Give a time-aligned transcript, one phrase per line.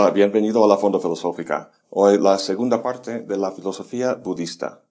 [0.00, 1.72] Hola, bienvenido a la Fondo Filosófica.
[1.90, 4.84] Hoy la segunda parte de la filosofía budista.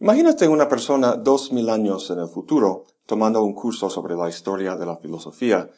[0.00, 4.74] Imagínate una persona dos mil años en el futuro tomando un curso sobre la historia
[4.74, 5.70] de la filosofía,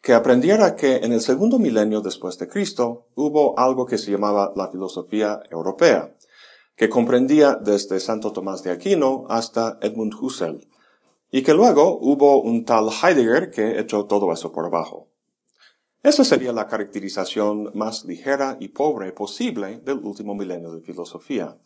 [0.00, 4.52] que aprendiera que en el segundo milenio después de Cristo hubo algo que se llamaba
[4.54, 6.14] la filosofía europea,
[6.76, 10.64] que comprendía desde Santo Tomás de Aquino hasta Edmund Husserl,
[11.32, 15.07] y que luego hubo un tal Heidegger que echó todo eso por abajo.
[16.02, 21.58] Esa sería la caracterización más ligera y pobre posible del último milenio de filosofía.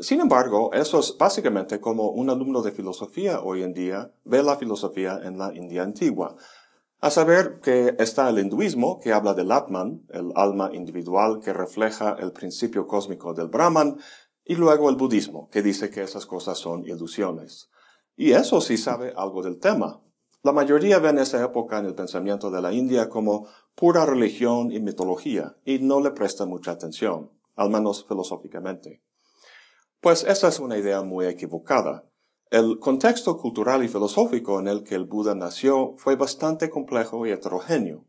[0.00, 4.56] Sin embargo, eso es básicamente como un alumno de filosofía hoy en día ve la
[4.56, 6.36] filosofía en la India antigua.
[7.00, 12.16] A saber que está el hinduismo, que habla del Atman, el alma individual que refleja
[12.18, 13.98] el principio cósmico del Brahman,
[14.44, 17.68] y luego el budismo, que dice que esas cosas son ilusiones.
[18.16, 20.00] Y eso sí sabe algo del tema,
[20.42, 24.78] la mayoría ven esa época en el pensamiento de la India como pura religión y
[24.78, 29.02] mitología y no le prestan mucha atención, al menos filosóficamente.
[30.00, 32.04] Pues esa es una idea muy equivocada.
[32.50, 37.32] El contexto cultural y filosófico en el que el Buda nació fue bastante complejo y
[37.32, 38.04] heterogéneo.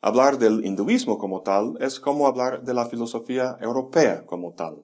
[0.00, 4.82] Hablar del hinduismo como tal es como hablar de la filosofía europea como tal.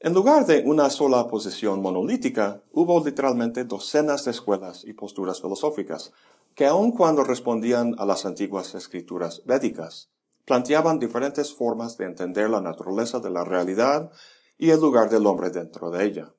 [0.00, 6.12] En lugar de una sola posición monolítica, hubo literalmente docenas de escuelas y posturas filosóficas,
[6.54, 10.08] que aun cuando respondían a las antiguas escrituras védicas,
[10.44, 14.12] planteaban diferentes formas de entender la naturaleza de la realidad
[14.56, 16.32] y el lugar del hombre dentro de ella.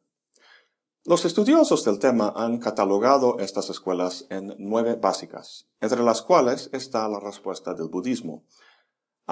[1.03, 7.09] Los estudiosos del tema han catalogado estas escuelas en nueve básicas, entre las cuales está
[7.09, 8.45] la respuesta del budismo,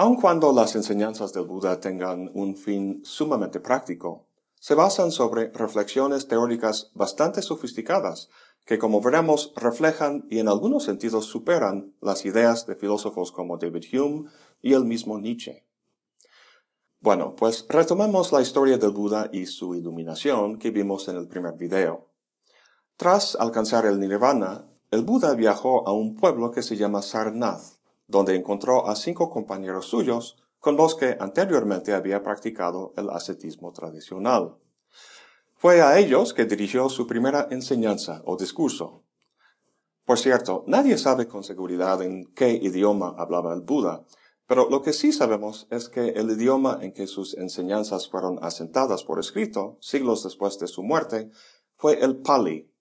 [0.00, 6.28] Aun cuando las enseñanzas del Buda tengan un fin sumamente práctico, se basan sobre reflexiones
[6.28, 8.28] teóricas bastante sofisticadas
[8.64, 13.86] que, como veremos, reflejan y en algunos sentidos superan las ideas de filósofos como David
[13.92, 14.30] Hume
[14.62, 15.66] y el mismo Nietzsche.
[17.00, 21.54] Bueno, pues retomemos la historia del Buda y su iluminación que vimos en el primer
[21.54, 22.06] video.
[22.96, 27.77] Tras alcanzar el nirvana, el Buda viajó a un pueblo que se llama Sarnath,
[28.08, 34.56] donde encontró a cinco compañeros suyos con los que anteriormente había practicado el ascetismo tradicional.
[35.56, 39.04] Fue a ellos que dirigió su primera enseñanza o discurso.
[40.04, 44.04] Por cierto, nadie sabe con seguridad en qué idioma hablaba el Buda,
[44.46, 49.04] pero lo que sí sabemos es que el idioma en que sus enseñanzas fueron asentadas
[49.04, 51.30] por escrito, siglos después de su muerte,
[51.76, 52.72] fue el Pali,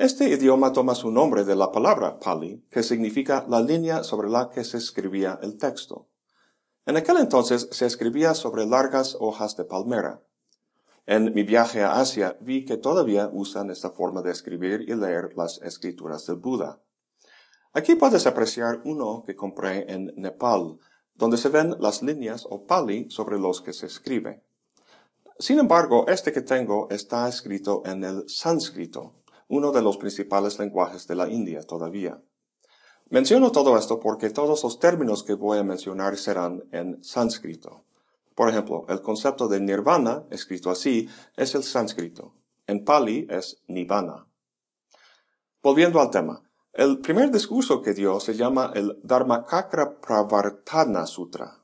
[0.00, 4.48] este idioma toma su nombre de la palabra Pali, que significa la línea sobre la
[4.48, 6.08] que se escribía el texto.
[6.86, 10.22] En aquel entonces se escribía sobre largas hojas de palmera.
[11.04, 15.34] En mi viaje a Asia vi que todavía usan esta forma de escribir y leer
[15.36, 16.80] las escrituras del Buda.
[17.74, 20.78] Aquí puedes apreciar uno que compré en Nepal,
[21.14, 24.42] donde se ven las líneas o pali sobre los que se escribe.
[25.38, 29.19] Sin embargo, este que tengo está escrito en el sánscrito,
[29.50, 32.22] uno de los principales lenguajes de la India todavía.
[33.08, 37.84] Menciono todo esto porque todos los términos que voy a mencionar serán en sánscrito.
[38.36, 42.32] Por ejemplo, el concepto de nirvana, escrito así, es el sánscrito.
[42.68, 44.28] En pali es nibbana.
[45.60, 51.58] Volviendo al tema, el primer discurso que dio se llama el Dharmakakra Pravartana Sutra.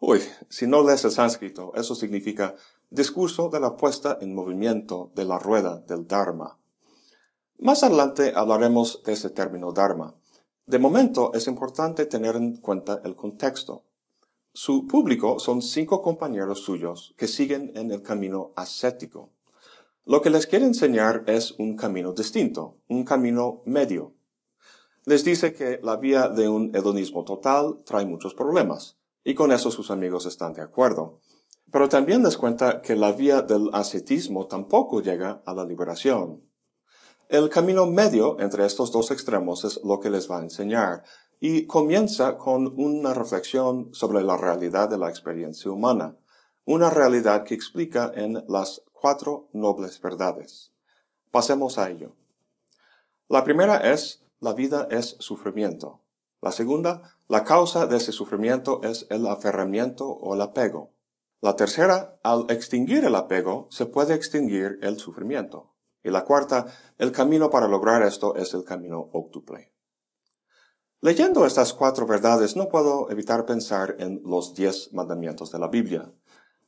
[0.00, 2.54] Uy, si no lees el sánscrito, eso significa
[2.90, 6.58] discurso de la puesta en movimiento de la rueda del Dharma.
[7.58, 10.14] Más adelante hablaremos de ese término Dharma.
[10.66, 13.84] De momento es importante tener en cuenta el contexto.
[14.52, 19.30] Su público son cinco compañeros suyos que siguen en el camino ascético.
[20.04, 24.12] Lo que les quiere enseñar es un camino distinto, un camino medio.
[25.06, 29.70] Les dice que la vía de un hedonismo total trae muchos problemas, y con eso
[29.70, 31.20] sus amigos están de acuerdo.
[31.72, 36.45] Pero también les cuenta que la vía del ascetismo tampoco llega a la liberación.
[37.28, 41.02] El camino medio entre estos dos extremos es lo que les va a enseñar
[41.40, 46.14] y comienza con una reflexión sobre la realidad de la experiencia humana,
[46.64, 50.70] una realidad que explica en las cuatro nobles verdades.
[51.32, 52.14] Pasemos a ello.
[53.28, 56.02] La primera es, la vida es sufrimiento.
[56.40, 60.92] La segunda, la causa de ese sufrimiento es el aferramiento o el apego.
[61.40, 65.75] La tercera, al extinguir el apego, se puede extinguir el sufrimiento.
[66.06, 66.66] Y la cuarta,
[66.98, 69.72] el camino para lograr esto es el camino octuple.
[71.00, 76.12] Leyendo estas cuatro verdades no puedo evitar pensar en los diez mandamientos de la Biblia.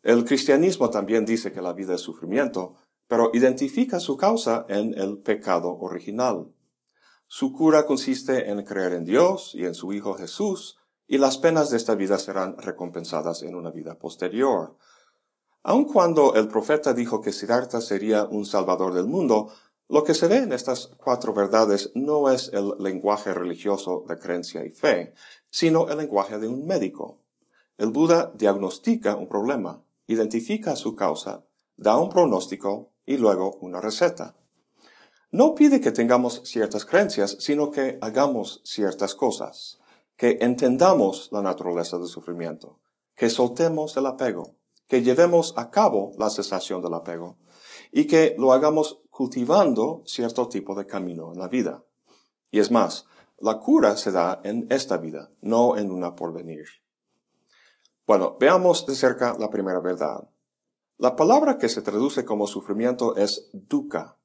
[0.02, 2.74] El cristianismo también dice que la vida es sufrimiento,
[3.06, 6.52] pero identifica su causa en el pecado original.
[7.28, 11.70] Su cura consiste en creer en Dios y en su Hijo Jesús y las penas
[11.70, 14.76] de esta vida serán recompensadas en una vida posterior.
[15.68, 19.52] Aun cuando el profeta dijo que Siddhartha sería un salvador del mundo,
[19.90, 24.64] lo que se ve en estas cuatro verdades no es el lenguaje religioso de creencia
[24.64, 25.12] y fe,
[25.50, 27.18] sino el lenguaje de un médico.
[27.76, 31.44] El Buda diagnostica un problema, identifica su causa,
[31.76, 34.36] da un pronóstico y luego una receta.
[35.30, 39.80] No pide que tengamos ciertas creencias, sino que hagamos ciertas cosas,
[40.16, 42.80] que entendamos la naturaleza del sufrimiento,
[43.14, 44.57] que soltemos el apego,
[44.88, 47.36] que llevemos a cabo la cesación del apego
[47.92, 51.84] y que lo hagamos cultivando cierto tipo de camino en la vida.
[52.50, 53.06] Y es más,
[53.38, 56.66] la cura se da en esta vida, no en una porvenir.
[58.06, 60.28] Bueno, veamos de cerca la primera verdad.
[60.96, 64.16] La palabra que se traduce como sufrimiento es dukkha.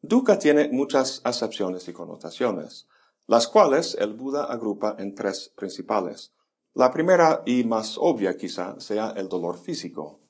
[0.00, 2.88] Dukkha tiene muchas acepciones y connotaciones,
[3.26, 6.32] las cuales el Buda agrupa en tres principales.
[6.74, 10.20] La primera y más obvia quizá sea el dolor físico.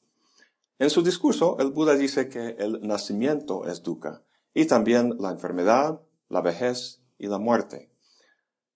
[0.80, 4.22] En su discurso, el Buda dice que el nacimiento es dukkha,
[4.52, 7.92] y también la enfermedad, la vejez y la muerte.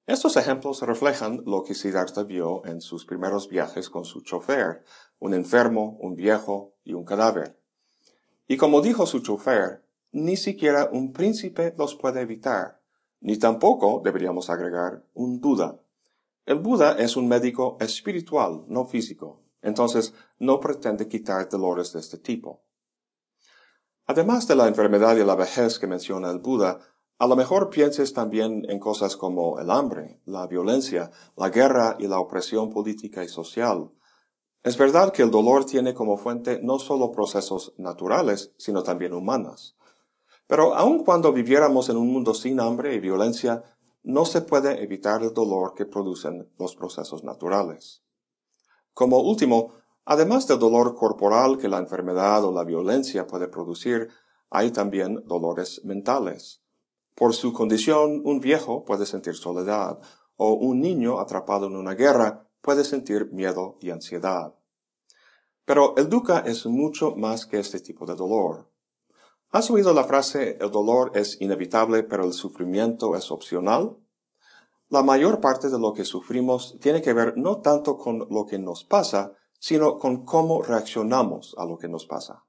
[0.07, 4.85] Estos ejemplos reflejan lo que Siddhartha vio en sus primeros viajes con su chofer,
[5.19, 7.59] un enfermo, un viejo y un cadáver.
[8.47, 12.81] Y como dijo su chofer, ni siquiera un príncipe los puede evitar,
[13.21, 15.81] ni tampoco, deberíamos agregar, un Buda.
[16.47, 22.19] El Buda es un médico espiritual, no físico, entonces no pretende quitar dolores de este
[22.19, 22.63] tipo.
[24.07, 26.79] Además de la enfermedad y la vejez que menciona el Buda,
[27.19, 32.07] a lo mejor pienses también en cosas como el hambre, la violencia, la guerra y
[32.07, 33.91] la opresión política y social.
[34.63, 39.75] Es verdad que el dolor tiene como fuente no solo procesos naturales, sino también humanas.
[40.47, 43.65] Pero aun cuando viviéramos en un mundo sin hambre y violencia,
[44.07, 48.05] no se puede evitar el dolor que producen los procesos naturales.
[48.95, 49.75] Como último,
[50.05, 54.09] además del dolor corporal que la enfermedad o la violencia puede producir,
[54.49, 56.63] hay también dolores mentales.
[57.17, 59.99] Por su condición, un viejo puede sentir soledad,
[60.37, 64.55] o un niño atrapado en una guerra puede sentir miedo y ansiedad.
[65.65, 68.71] Pero el dukkha es mucho más que este tipo de dolor.
[69.51, 73.97] ¿Has oído la frase el dolor es inevitable pero el sufrimiento es opcional?
[74.89, 78.59] La mayor parte de lo que sufrimos tiene que ver no tanto con lo que
[78.59, 82.45] nos pasa, sino con cómo reaccionamos a lo que nos pasa.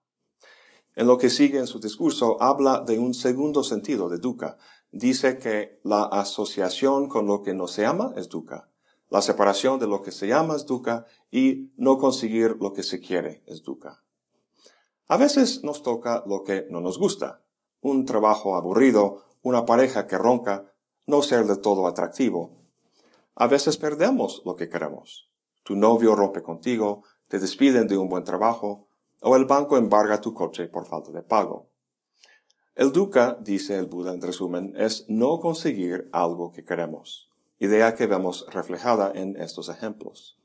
[0.95, 4.57] En lo que sigue en su discurso habla de un segundo sentido de dukkha.
[4.91, 8.69] Dice que la asociación con lo que no se ama es dukkha.
[9.09, 12.99] La separación de lo que se ama es dukkha y no conseguir lo que se
[12.99, 14.03] quiere es dukkha.
[15.09, 17.41] A veces nos toca lo que no nos gusta.
[17.81, 20.73] Un trabajo aburrido, una pareja que ronca,
[21.05, 22.51] no ser de todo atractivo.
[23.35, 25.29] A veces perdemos lo que queremos.
[25.63, 28.87] Tu novio rompe contigo, te despiden de un buen trabajo,
[29.21, 31.69] o el banco embarga tu coche por falta de pago.
[32.75, 37.29] El dukkha, dice el Buda en resumen, es no conseguir algo que queremos,
[37.59, 40.37] idea que vemos reflejada en estos ejemplos.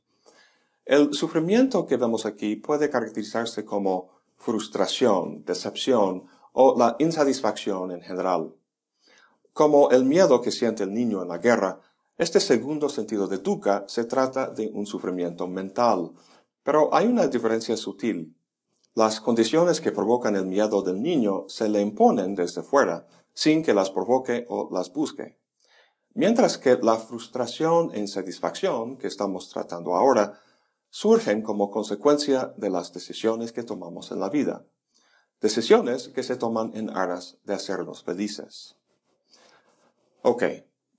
[0.84, 8.54] El sufrimiento que vemos aquí puede caracterizarse como frustración, decepción o la insatisfacción en general.
[9.52, 11.80] Como el miedo que siente el niño en la guerra,
[12.18, 16.12] este segundo sentido de dukkha se trata de un sufrimiento mental,
[16.64, 18.36] pero hay una diferencia sutil.
[18.94, 23.74] Las condiciones que provocan el miedo del niño se le imponen desde fuera, sin que
[23.74, 25.38] las provoque o las busque.
[26.14, 30.40] Mientras que la frustración e insatisfacción que estamos tratando ahora
[30.92, 34.66] surgen como consecuencia de las decisiones que tomamos en la vida,
[35.40, 38.76] decisiones que se toman en aras de hacernos felices.
[40.20, 40.44] Ok,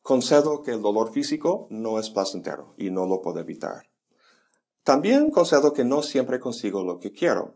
[0.02, 3.92] concedo que el dolor físico no es placentero y no lo puedo evitar.
[4.84, 7.54] También concedo que no siempre consigo lo que quiero.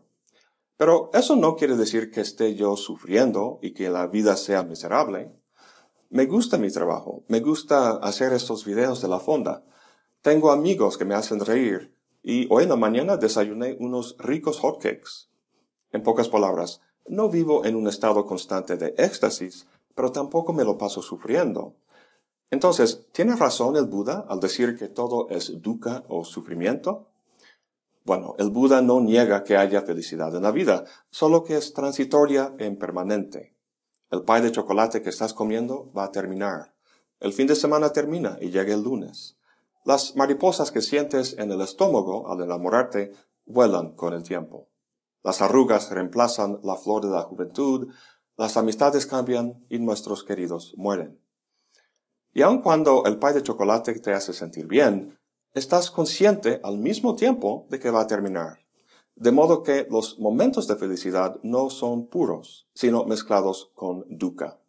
[0.76, 5.32] Pero eso no quiere decir que esté yo sufriendo y que la vida sea miserable.
[6.08, 9.64] Me gusta mi trabajo, me gusta hacer estos videos de la fonda.
[10.22, 11.97] Tengo amigos que me hacen reír
[12.28, 15.30] y hoy en la mañana desayuné unos ricos hotcakes.
[15.92, 20.76] En pocas palabras, no vivo en un estado constante de éxtasis, pero tampoco me lo
[20.76, 21.76] paso sufriendo.
[22.50, 27.08] Entonces, ¿tiene razón el Buda al decir que todo es dukkha o sufrimiento?
[28.04, 32.54] Bueno, el Buda no niega que haya felicidad en la vida, solo que es transitoria
[32.58, 33.56] e impermanente.
[34.10, 36.74] El pie de chocolate que estás comiendo va a terminar.
[37.20, 39.37] El fin de semana termina y llega el lunes.
[39.88, 43.10] Las mariposas que sientes en el estómago al enamorarte
[43.46, 44.68] vuelan con el tiempo.
[45.24, 47.88] Las arrugas reemplazan la flor de la juventud,
[48.36, 51.18] las amistades cambian y nuestros queridos mueren.
[52.34, 55.18] Y aun cuando el pay de chocolate te hace sentir bien,
[55.54, 58.58] estás consciente al mismo tiempo de que va a terminar.
[59.14, 64.60] De modo que los momentos de felicidad no son puros, sino mezclados con dukkha.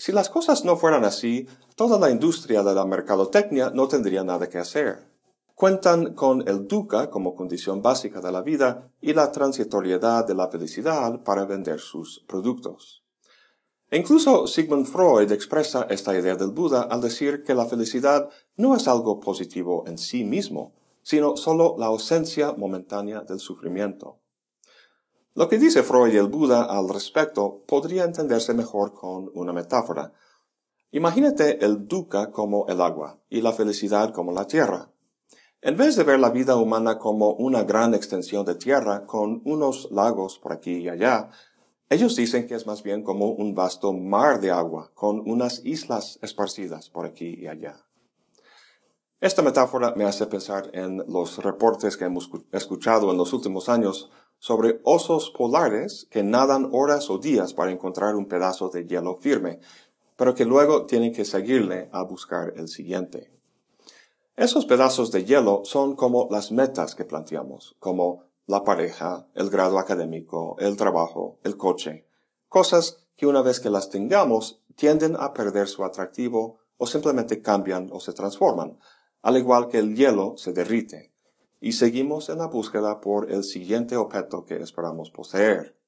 [0.00, 4.48] Si las cosas no fueran así, toda la industria de la mercadotecnia no tendría nada
[4.48, 5.06] que hacer.
[5.54, 10.48] Cuentan con el dukkha como condición básica de la vida y la transitoriedad de la
[10.48, 13.04] felicidad para vender sus productos.
[13.90, 18.88] Incluso Sigmund Freud expresa esta idea del Buda al decir que la felicidad no es
[18.88, 24.18] algo positivo en sí mismo, sino solo la ausencia momentánea del sufrimiento.
[25.34, 30.12] Lo que dice Freud y el Buda al respecto podría entenderse mejor con una metáfora.
[30.90, 34.90] Imagínate el dukkha como el agua y la felicidad como la tierra.
[35.62, 39.88] En vez de ver la vida humana como una gran extensión de tierra con unos
[39.92, 41.30] lagos por aquí y allá,
[41.88, 46.18] ellos dicen que es más bien como un vasto mar de agua, con unas islas
[46.22, 47.84] esparcidas por aquí y allá.
[49.20, 54.10] Esta metáfora me hace pensar en los reportes que hemos escuchado en los últimos años
[54.40, 59.60] sobre osos polares que nadan horas o días para encontrar un pedazo de hielo firme,
[60.16, 63.30] pero que luego tienen que seguirle a buscar el siguiente.
[64.36, 69.78] Esos pedazos de hielo son como las metas que planteamos, como la pareja, el grado
[69.78, 72.06] académico, el trabajo, el coche,
[72.48, 77.90] cosas que una vez que las tengamos tienden a perder su atractivo o simplemente cambian
[77.92, 78.78] o se transforman,
[79.20, 81.12] al igual que el hielo se derrite,
[81.60, 85.78] y seguimos en la búsqueda por el siguiente objeto que esperamos poseer.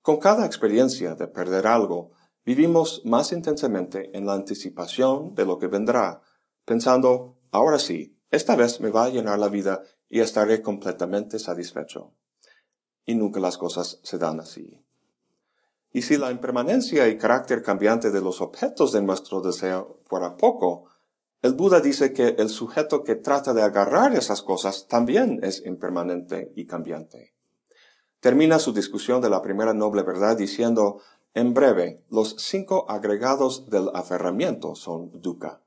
[0.00, 2.12] Con cada experiencia de perder algo,
[2.44, 6.22] vivimos más intensamente en la anticipación de lo que vendrá,
[6.64, 12.14] pensando, ahora sí, esta vez me va a llenar la vida y estaré completamente satisfecho.
[13.04, 14.82] Y nunca las cosas se dan así.
[15.92, 20.89] Y si la impermanencia y carácter cambiante de los objetos de nuestro deseo fuera poco,
[21.42, 26.52] el Buda dice que el sujeto que trata de agarrar esas cosas también es impermanente
[26.54, 27.34] y cambiante.
[28.20, 31.00] Termina su discusión de la primera noble verdad diciendo,
[31.32, 35.62] en breve, los cinco agregados del aferramiento son dukkha.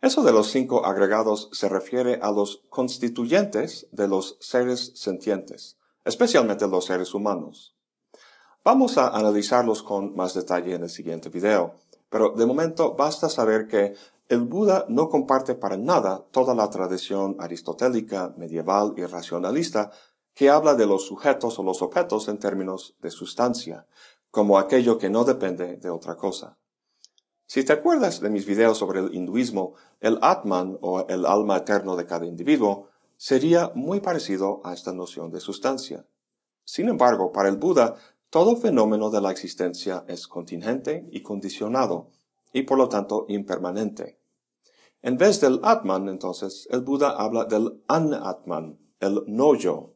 [0.00, 6.68] Eso de los cinco agregados se refiere a los constituyentes de los seres sentientes, especialmente
[6.68, 7.74] los seres humanos.
[8.62, 11.74] Vamos a analizarlos con más detalle en el siguiente video,
[12.08, 13.94] pero de momento basta saber que
[14.30, 19.90] el Buda no comparte para nada toda la tradición aristotélica, medieval y racionalista
[20.34, 23.88] que habla de los sujetos o los objetos en términos de sustancia,
[24.30, 26.56] como aquello que no depende de otra cosa.
[27.46, 31.96] Si te acuerdas de mis videos sobre el hinduismo, el Atman o el alma eterno
[31.96, 36.06] de cada individuo sería muy parecido a esta noción de sustancia.
[36.64, 37.96] Sin embargo, para el Buda,
[38.30, 42.10] todo fenómeno de la existencia es contingente y condicionado,
[42.52, 44.19] y por lo tanto impermanente.
[45.02, 49.94] En vez del Atman, entonces, el Buda habla del Anatman, el no-yo.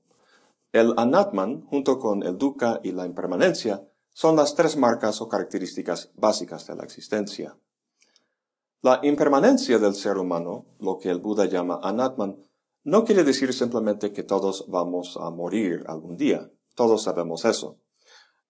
[0.72, 6.10] El Anatman, junto con el dukkha y la impermanencia, son las tres marcas o características
[6.14, 7.58] básicas de la existencia.
[8.80, 12.36] La impermanencia del ser humano, lo que el Buda llama anatman,
[12.82, 16.50] no quiere decir simplemente que todos vamos a morir algún día.
[16.74, 17.78] Todos sabemos eso.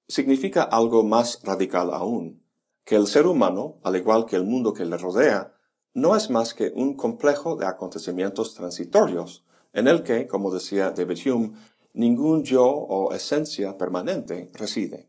[0.08, 2.44] Significa algo más radical aún,
[2.84, 5.53] que el ser humano, al igual que el mundo que le rodea,
[5.94, 11.18] no es más que un complejo de acontecimientos transitorios, en el que, como decía David
[11.26, 11.52] Hume,
[11.94, 15.08] ningún yo o esencia permanente reside.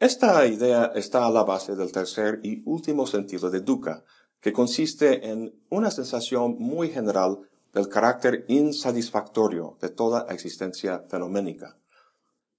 [0.00, 4.04] Esta idea está a la base del tercer y último sentido de dukkha,
[4.40, 7.40] que consiste en una sensación muy general
[7.72, 11.76] del carácter insatisfactorio de toda existencia fenoménica.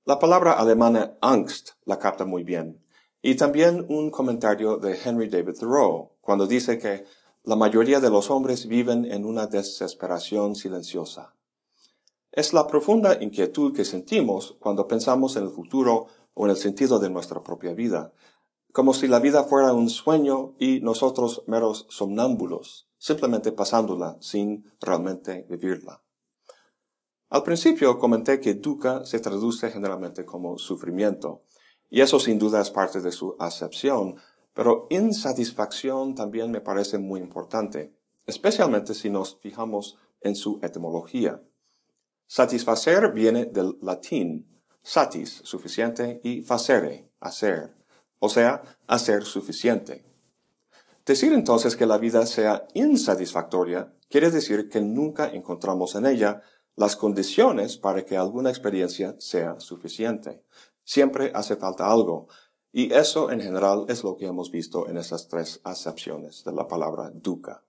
[0.06, 2.84] La palabra alemana Angst la capta muy bien,
[3.22, 7.06] y también un comentario de Henry David Thoreau, cuando dice que
[7.44, 11.34] la mayoría de los hombres viven en una desesperación silenciosa.
[12.32, 16.06] Es la profunda inquietud que sentimos cuando pensamos en el futuro
[16.36, 18.14] o en el sentido de nuestra propia vida,
[18.72, 25.48] como si la vida fuera un sueño y nosotros meros somnámbulos, simplemente pasándola sin realmente
[25.50, 26.04] vivirla.
[27.30, 31.42] Al principio comenté que dukkha se traduce generalmente como sufrimiento,
[31.90, 34.18] y eso sin duda es parte de su acepción,
[34.60, 41.42] pero insatisfacción también me parece muy importante, especialmente si nos fijamos en su etimología.
[42.28, 47.74] Satisfacer viene del latín satis, suficiente, y facere, hacer,
[48.20, 50.04] o sea, hacer suficiente.
[51.06, 56.42] Decir entonces que la vida sea insatisfactoria quiere decir que nunca encontramos en ella
[56.76, 60.44] las condiciones para que alguna experiencia sea suficiente.
[60.84, 62.28] Siempre hace falta algo,
[62.72, 66.68] y eso en general es lo que hemos visto en esas tres acepciones de la
[66.68, 67.64] palabra dukkha.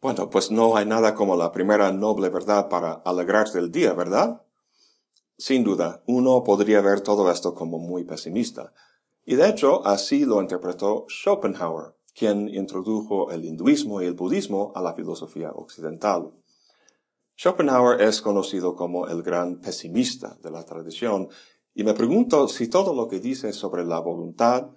[0.00, 4.42] Bueno, pues no hay nada como la primera noble verdad para alegrarse el día, ¿verdad?
[5.38, 8.72] Sin duda, uno podría ver todo esto como muy pesimista.
[9.24, 14.80] Y de hecho, así lo interpretó Schopenhauer, quien introdujo el hinduismo y el budismo a
[14.80, 16.32] la filosofía occidental.
[17.36, 21.28] Schopenhauer es conocido como el gran pesimista de la tradición,
[21.78, 24.70] y me pregunto si todo lo que dice sobre la voluntad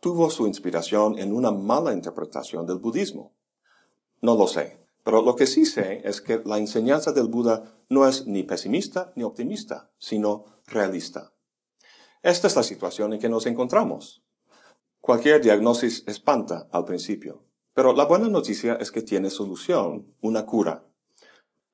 [0.00, 3.34] tuvo su inspiración en una mala interpretación del budismo.
[4.22, 8.08] No lo sé, pero lo que sí sé es que la enseñanza del Buda no
[8.08, 11.34] es ni pesimista ni optimista, sino realista.
[12.22, 14.24] Esta es la situación en que nos encontramos.
[15.02, 17.44] Cualquier diagnosis espanta al principio,
[17.74, 20.86] pero la buena noticia es que tiene solución, una cura.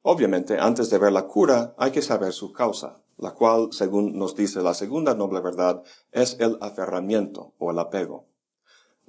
[0.03, 4.35] Obviamente, antes de ver la cura, hay que saber su causa, la cual, según nos
[4.35, 8.27] dice la segunda noble verdad, es el aferramiento o el apego.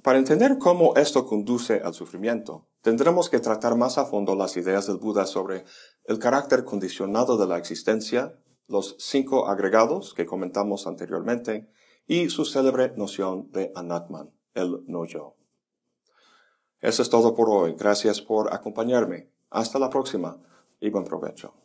[0.04, 4.86] Para entender cómo esto conduce al sufrimiento, tendremos que tratar más a fondo las ideas
[4.86, 5.64] del Buda sobre
[6.04, 11.68] el carácter condicionado de la existencia, los cinco agregados que comentamos anteriormente,
[12.06, 15.34] y su célebre noción de Anatman, el no yo.
[16.80, 17.74] Eso es todo por hoy.
[17.76, 19.32] Gracias por acompañarme.
[19.50, 20.38] Hasta la próxima
[20.78, 21.63] y buen provecho.